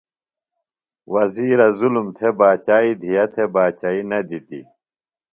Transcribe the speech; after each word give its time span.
وزیرہ 1.13 1.67
ظلم 1.79 2.07
تھےۡ 2.17 2.33
باچائی 2.39 2.91
دیہہ 3.01 3.25
تھےۡ 3.33 3.49
باچئی 3.53 3.99
نہ 4.09 4.19
دِتیۡ۔ 4.29 4.65